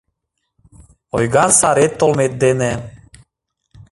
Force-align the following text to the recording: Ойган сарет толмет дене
Ойган 1.15 1.49
сарет 1.59 1.93
толмет 1.99 2.33
дене 2.43 2.71